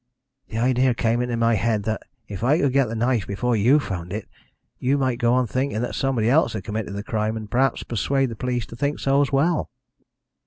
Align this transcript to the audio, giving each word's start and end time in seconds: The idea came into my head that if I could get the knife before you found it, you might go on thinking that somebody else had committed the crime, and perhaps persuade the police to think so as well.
The 0.47 0.57
idea 0.57 0.95
came 0.95 1.21
into 1.21 1.37
my 1.37 1.53
head 1.53 1.83
that 1.83 2.01
if 2.27 2.43
I 2.43 2.57
could 2.57 2.73
get 2.73 2.87
the 2.87 2.95
knife 2.95 3.27
before 3.27 3.55
you 3.55 3.79
found 3.79 4.11
it, 4.11 4.27
you 4.79 4.97
might 4.97 5.19
go 5.19 5.31
on 5.35 5.45
thinking 5.45 5.79
that 5.83 5.93
somebody 5.93 6.27
else 6.27 6.53
had 6.53 6.63
committed 6.63 6.95
the 6.95 7.03
crime, 7.03 7.37
and 7.37 7.47
perhaps 7.51 7.83
persuade 7.83 8.29
the 8.29 8.35
police 8.35 8.65
to 8.65 8.75
think 8.75 8.97
so 8.99 9.21
as 9.21 9.31
well. 9.31 9.69